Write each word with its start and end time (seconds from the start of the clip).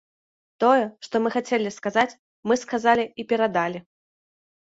Тое, 0.61 0.85
што 1.07 1.15
мы 1.25 1.29
хацелі 1.35 1.73
сказаць, 1.75 2.13
мы 2.53 2.57
сказалі 2.63 3.05
і 3.19 3.27
перадалі. 3.33 3.83